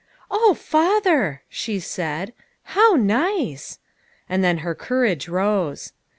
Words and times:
"O 0.31 0.55
father!" 0.55 1.41
she 1.47 1.79
said," 1.79 2.33
how 2.73 2.95
nice." 2.95 3.77
And 4.27 4.43
then 4.43 4.57
her 4.65 4.73
courage 4.73 5.29
rose. 5.29 5.93